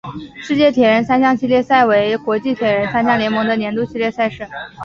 [0.41, 4.47] 世界铁人三项系列赛为国际铁人三项联盟的年度系列赛事。